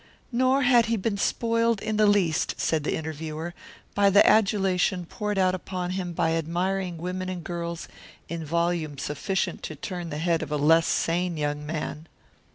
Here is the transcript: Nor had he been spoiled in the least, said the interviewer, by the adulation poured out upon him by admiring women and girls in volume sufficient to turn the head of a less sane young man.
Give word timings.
Nor 0.31 0.63
had 0.63 0.87
he 0.87 0.97
been 0.97 1.19
spoiled 1.19 1.79
in 1.79 1.97
the 1.97 2.07
least, 2.07 2.59
said 2.59 2.83
the 2.83 2.95
interviewer, 2.95 3.53
by 3.93 4.09
the 4.09 4.27
adulation 4.27 5.05
poured 5.05 5.37
out 5.37 5.53
upon 5.53 5.91
him 5.91 6.11
by 6.13 6.31
admiring 6.31 6.97
women 6.97 7.29
and 7.29 7.43
girls 7.43 7.87
in 8.27 8.43
volume 8.43 8.97
sufficient 8.97 9.61
to 9.61 9.75
turn 9.75 10.09
the 10.09 10.17
head 10.17 10.41
of 10.41 10.51
a 10.51 10.57
less 10.57 10.87
sane 10.87 11.37
young 11.37 11.67
man. 11.67 12.07